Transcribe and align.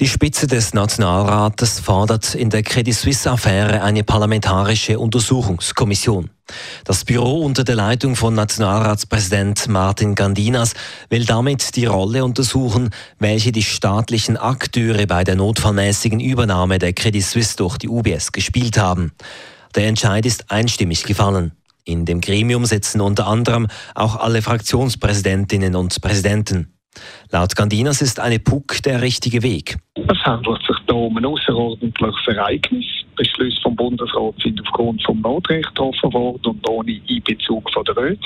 Die 0.00 0.08
Spitze 0.08 0.48
des 0.48 0.74
Nationalrates 0.74 1.78
fordert 1.78 2.34
in 2.34 2.50
der 2.50 2.64
Credit 2.64 2.92
Suisse-Affäre 2.92 3.80
eine 3.80 4.02
parlamentarische 4.02 4.98
Untersuchungskommission. 4.98 6.30
Das 6.84 7.04
Büro 7.04 7.44
unter 7.44 7.62
der 7.62 7.76
Leitung 7.76 8.16
von 8.16 8.34
Nationalratspräsident 8.34 9.68
Martin 9.68 10.16
Gandinas 10.16 10.74
will 11.10 11.24
damit 11.24 11.76
die 11.76 11.86
Rolle 11.86 12.24
untersuchen, 12.24 12.90
welche 13.20 13.52
die 13.52 13.62
staatlichen 13.62 14.36
Akteure 14.36 15.06
bei 15.06 15.22
der 15.22 15.36
notfallmäßigen 15.36 16.18
Übernahme 16.18 16.80
der 16.80 16.92
Credit 16.92 17.24
Suisse 17.24 17.56
durch 17.56 17.78
die 17.78 17.88
UBS 17.88 18.32
gespielt 18.32 18.76
haben. 18.76 19.12
Der 19.76 19.86
Entscheid 19.86 20.26
ist 20.26 20.50
einstimmig 20.50 21.04
gefallen. 21.04 21.52
In 21.84 22.04
dem 22.04 22.20
Gremium 22.20 22.66
sitzen 22.66 23.00
unter 23.00 23.28
anderem 23.28 23.68
auch 23.94 24.16
alle 24.16 24.42
Fraktionspräsidentinnen 24.42 25.76
und 25.76 26.00
Präsidenten. 26.00 26.74
Laut 27.30 27.54
Gandinas 27.54 28.02
ist 28.02 28.18
eine 28.18 28.40
PUC 28.40 28.82
der 28.82 29.02
richtige 29.02 29.42
Weg. 29.42 29.78
Es 30.06 30.18
handelt 30.26 30.60
sich 30.66 30.76
hier 30.86 30.94
um 30.94 31.16
ein 31.16 31.24
außerordentliches 31.24 32.26
Ereignis. 32.28 32.84
Beschlüsse 33.16 33.58
vom 33.62 33.74
Bundesrat 33.74 34.34
sind 34.42 34.60
aufgrund 34.60 35.02
vom 35.02 35.20
Notrecht 35.22 35.68
getroffen 35.68 36.12
worden 36.12 36.46
und 36.46 36.68
ohne 36.68 37.00
Einbezug 37.08 37.70
von 37.70 37.84
der 37.84 37.96
Welt. 37.96 38.20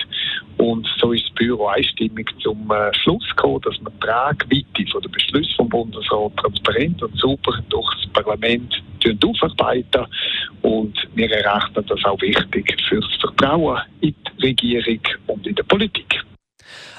Und 0.57 0.89
so 0.99 1.13
ist 1.13 1.25
das 1.27 1.35
Büro 1.35 1.67
einstimmig 1.69 2.35
zum 2.41 2.69
äh, 2.73 2.93
Schluss 2.95 3.29
gekommen, 3.29 3.61
dass 3.63 3.81
man 3.81 3.93
die 3.93 4.07
Tragweite 4.07 4.91
von 4.91 5.03
der 5.03 5.09
Beschlüsse 5.11 5.55
vom 5.57 5.69
Bundesrat 5.69 6.37
transparent 6.37 7.01
und 7.01 7.17
super 7.17 7.53
durch 7.69 7.95
das 7.95 8.13
Parlament 8.13 8.83
aufarbeiten. 9.25 10.07
Und 10.63 11.09
wir 11.15 11.31
erachten 11.31 11.85
das 11.87 12.05
auch 12.05 12.21
wichtig 12.21 12.77
für 12.89 13.01
das 13.01 13.15
Vertrauen 13.21 13.79
in 14.01 14.15
die 14.41 14.47
Regierung 14.47 15.01
und 15.29 15.47
in 15.47 15.55
die 15.55 15.63
Politik. 15.63 16.28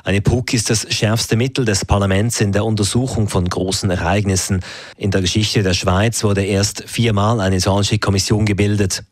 Eine 0.10 0.22
PUC 0.22 0.56
ist 0.56 0.72
das 0.72 0.92
schärfste 0.92 1.36
Mittel 1.36 1.66
des 1.66 1.86
Parlaments 1.86 2.42
in 2.42 2.52
der 2.52 2.66
Untersuchung 2.66 3.30
von 3.30 3.48
großen 3.48 3.92
Ereignissen. 3.92 4.62
In 4.98 5.12
der 5.12 5.22
Geschichte 5.22 5.62
der 5.62 5.76
Schweiz 5.76 6.24
wurde 6.24 6.44
erst 6.44 6.84
viermal 6.90 7.40
eine 7.40 7.60
solche 7.60 8.00
Kommission 8.00 8.48
gebildet. 8.48 9.04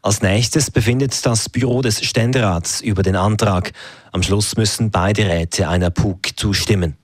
Als 0.00 0.22
nächstes 0.22 0.70
befindet 0.70 1.26
das 1.26 1.50
Büro 1.50 1.82
des 1.82 2.02
Ständerats 2.02 2.80
über 2.80 3.02
den 3.02 3.14
Antrag. 3.14 3.72
Am 4.10 4.22
Schluss 4.22 4.56
müssen 4.56 4.90
beide 4.90 5.28
Räte 5.28 5.68
einer 5.68 5.90
PUC 5.90 6.30
zustimmen. 6.34 6.96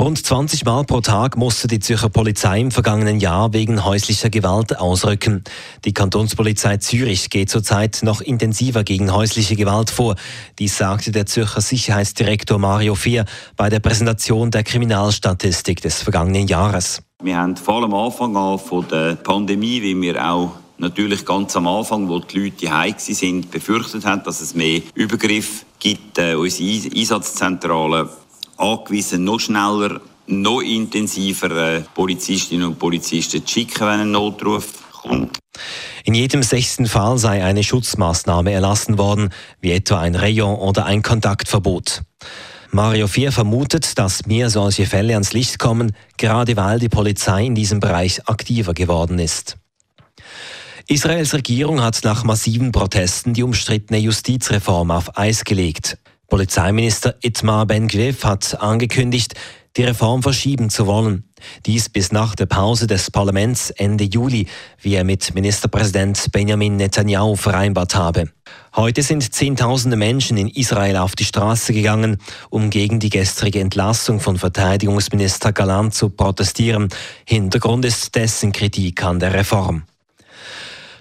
Rund 0.00 0.16
20 0.16 0.64
Mal 0.64 0.84
pro 0.84 1.02
Tag 1.02 1.36
musste 1.36 1.68
die 1.68 1.78
Zürcher 1.78 2.08
Polizei 2.08 2.58
im 2.58 2.70
vergangenen 2.70 3.20
Jahr 3.20 3.52
wegen 3.52 3.84
häuslicher 3.84 4.30
Gewalt 4.30 4.78
ausrücken. 4.78 5.44
Die 5.84 5.92
Kantonspolizei 5.92 6.78
Zürich 6.78 7.28
geht 7.28 7.50
zurzeit 7.50 7.98
noch 8.02 8.22
intensiver 8.22 8.82
gegen 8.82 9.12
häusliche 9.12 9.56
Gewalt 9.56 9.90
vor. 9.90 10.16
Dies 10.58 10.78
sagte 10.78 11.12
der 11.12 11.26
Zürcher 11.26 11.60
Sicherheitsdirektor 11.60 12.58
Mario 12.58 12.94
Fier 12.94 13.26
bei 13.58 13.68
der 13.68 13.80
Präsentation 13.80 14.50
der 14.50 14.62
Kriminalstatistik 14.62 15.82
des 15.82 16.02
vergangenen 16.02 16.46
Jahres. 16.46 17.02
Wir 17.22 17.36
haben 17.36 17.58
vor 17.58 17.82
allem 17.82 17.92
Anfang 17.92 18.34
an 18.38 18.58
von 18.58 18.88
der 18.88 19.16
Pandemie, 19.16 19.82
wie 19.82 20.00
wir 20.00 20.26
auch 20.26 20.52
natürlich 20.78 21.26
ganz 21.26 21.54
am 21.56 21.66
Anfang, 21.66 22.08
wo 22.08 22.20
die 22.20 22.38
Leute 22.38 22.74
heim 22.74 22.94
sind, 22.96 23.50
befürchtet 23.50 24.06
haben, 24.06 24.22
dass 24.24 24.40
es 24.40 24.54
mehr 24.54 24.80
Übergriff 24.94 25.66
gibt. 25.78 26.16
Äh, 26.18 26.36
unsere 26.36 26.90
Einsatzzentralen 26.96 28.08
angewiesen, 28.60 29.24
noch 29.24 29.40
schneller, 29.40 30.00
noch 30.26 30.60
intensiver 30.60 31.50
äh, 31.50 31.80
Polizistinnen 31.94 32.68
und 32.68 32.78
Polizisten 32.78 33.44
zu 33.44 33.52
schicken, 33.52 33.80
wenn 33.80 34.00
ein 34.00 34.10
Notruf 34.10 34.72
kommt. 34.92 35.38
In 36.04 36.14
jedem 36.14 36.42
sechsten 36.42 36.86
Fall 36.86 37.18
sei 37.18 37.44
eine 37.44 37.62
Schutzmaßnahme 37.62 38.52
erlassen 38.52 38.98
worden, 38.98 39.30
wie 39.60 39.72
etwa 39.72 40.00
ein 40.00 40.14
Rayon 40.14 40.56
oder 40.56 40.86
ein 40.86 41.02
Kontaktverbot. 41.02 42.02
Mario 42.72 43.08
Vier 43.08 43.32
vermutet, 43.32 43.98
dass 43.98 44.26
mehr 44.26 44.48
solche 44.48 44.86
Fälle 44.86 45.14
ans 45.14 45.32
Licht 45.32 45.58
kommen, 45.58 45.92
gerade 46.16 46.56
weil 46.56 46.78
die 46.78 46.88
Polizei 46.88 47.44
in 47.44 47.56
diesem 47.56 47.80
Bereich 47.80 48.28
aktiver 48.28 48.74
geworden 48.74 49.18
ist. 49.18 49.56
Israels 50.86 51.34
Regierung 51.34 51.82
hat 51.82 52.00
nach 52.04 52.24
massiven 52.24 52.72
Protesten 52.72 53.34
die 53.34 53.42
umstrittene 53.42 53.98
Justizreform 53.98 54.90
auf 54.90 55.16
Eis 55.18 55.44
gelegt. 55.44 55.98
Polizeiminister 56.30 57.16
Itmar 57.20 57.66
Ben-Gvir 57.66 58.14
hat 58.22 58.58
angekündigt, 58.60 59.34
die 59.76 59.82
Reform 59.82 60.22
verschieben 60.22 60.70
zu 60.70 60.86
wollen. 60.86 61.24
Dies 61.66 61.88
bis 61.88 62.12
nach 62.12 62.34
der 62.34 62.46
Pause 62.46 62.86
des 62.86 63.10
Parlaments 63.10 63.70
Ende 63.70 64.04
Juli, 64.04 64.46
wie 64.80 64.94
er 64.94 65.04
mit 65.04 65.34
Ministerpräsident 65.34 66.32
Benjamin 66.32 66.76
Netanyahu 66.76 67.36
vereinbart 67.36 67.94
habe. 67.94 68.30
Heute 68.74 69.02
sind 69.02 69.32
Zehntausende 69.34 69.96
Menschen 69.96 70.36
in 70.36 70.48
Israel 70.48 70.96
auf 70.96 71.16
die 71.16 71.24
Straße 71.24 71.72
gegangen, 71.72 72.18
um 72.48 72.70
gegen 72.70 73.00
die 73.00 73.10
gestrige 73.10 73.60
Entlassung 73.60 74.20
von 74.20 74.38
Verteidigungsminister 74.38 75.52
Galant 75.52 75.94
zu 75.94 76.10
protestieren. 76.10 76.88
Hintergrund 77.24 77.84
ist 77.84 78.14
dessen 78.14 78.52
Kritik 78.52 79.02
an 79.04 79.20
der 79.20 79.34
Reform. 79.34 79.84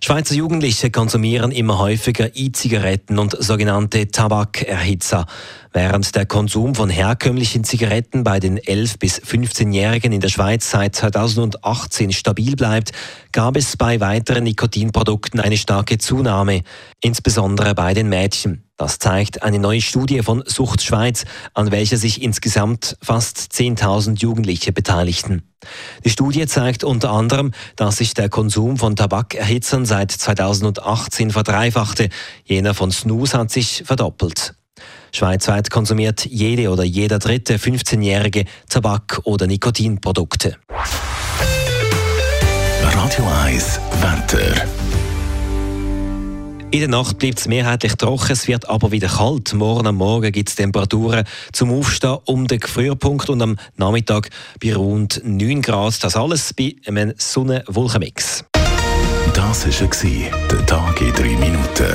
Schweizer 0.09 0.33
Jugendliche 0.33 0.89
konsumieren 0.89 1.51
immer 1.51 1.77
häufiger 1.77 2.35
E-Zigaretten 2.35 3.19
und 3.19 3.37
sogenannte 3.39 4.09
Tabakerhitzer. 4.09 5.27
Während 5.71 6.15
der 6.15 6.25
Konsum 6.25 6.73
von 6.73 6.89
herkömmlichen 6.89 7.63
Zigaretten 7.63 8.23
bei 8.23 8.39
den 8.39 8.57
11- 8.57 8.97
bis 8.97 9.21
15-Jährigen 9.21 10.11
in 10.11 10.19
der 10.19 10.29
Schweiz 10.29 10.71
seit 10.71 10.95
2018 10.95 12.11
stabil 12.11 12.55
bleibt, 12.55 12.91
gab 13.31 13.55
es 13.55 13.77
bei 13.77 13.99
weiteren 13.99 14.45
Nikotinprodukten 14.45 15.39
eine 15.39 15.57
starke 15.57 15.99
Zunahme, 15.99 16.63
insbesondere 17.01 17.75
bei 17.75 17.93
den 17.93 18.09
Mädchen. 18.09 18.63
Das 18.77 18.97
zeigt 18.97 19.43
eine 19.43 19.59
neue 19.59 19.81
Studie 19.81 20.23
von 20.23 20.41
Sucht 20.47 20.81
Schweiz, 20.81 21.25
an 21.53 21.69
welcher 21.69 21.97
sich 21.97 22.23
insgesamt 22.23 22.97
fast 22.99 23.37
10.000 23.37 24.17
Jugendliche 24.17 24.71
beteiligten. 24.71 25.48
Die 26.05 26.09
Studie 26.09 26.45
zeigt 26.47 26.83
unter 26.83 27.11
anderem, 27.11 27.51
dass 27.75 27.97
sich 27.97 28.13
der 28.13 28.29
Konsum 28.29 28.77
von 28.77 28.95
Tabakerhitzern 28.95 29.85
seit 29.85 30.11
2018 30.11 31.31
verdreifachte. 31.31 32.09
Jener 32.45 32.73
von 32.73 32.91
Snus 32.91 33.33
hat 33.33 33.51
sich 33.51 33.83
verdoppelt. 33.85 34.55
Schweizweit 35.11 35.69
konsumiert 35.71 36.25
jede 36.25 36.69
oder 36.69 36.83
jeder 36.83 37.19
dritte 37.19 37.57
15-Jährige 37.57 38.45
Tabak- 38.69 39.21
oder 39.23 39.47
Nikotinprodukte. 39.47 40.57
Radio 42.81 43.27
1 43.43 43.79
Wetter. 44.01 44.88
In 46.71 46.81
der 46.81 46.89
Nacht 46.89 47.17
bleibt 47.17 47.39
es 47.39 47.47
mehrheitlich 47.47 47.95
trocken, 47.95 48.31
es 48.31 48.47
wird 48.47 48.69
aber 48.69 48.91
wieder 48.91 49.07
kalt. 49.07 49.55
Morgen 49.55 49.87
am 49.87 49.95
Morgen 49.95 50.31
gibt 50.31 50.49
es 50.49 50.55
Temperaturen 50.55 51.23
zum 51.51 51.71
Aufstehen 51.71 52.19
um 52.25 52.47
den 52.47 52.59
Gefrierpunkt 52.59 53.27
und 53.27 53.41
am 53.41 53.57
Nachmittag 53.77 54.29
bei 54.63 54.75
rund 54.75 55.19
9 55.23 55.63
Grad. 55.63 56.03
Das 56.03 56.15
alles 56.15 56.53
bei 56.53 56.75
einem 56.85 57.13
Sonne-Wolkenmix. 57.17 58.45
Das 59.33 59.65
war 59.65 60.47
der 60.47 60.65
Tag 60.67 61.01
in 61.01 61.11
3 61.13 61.23
Minuten. 61.23 61.93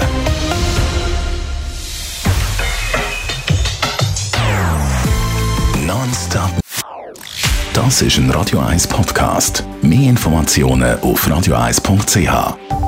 Nonstop. 5.87 6.51
Das 7.73 8.03
ist 8.03 8.19
ein 8.19 8.29
Radio 8.31 8.59
1 8.59 8.89
Podcast. 8.89 9.63
Mehr 9.83 10.11
Informationen 10.11 10.99
auf 11.01 11.29
radio1.ch. 11.29 12.84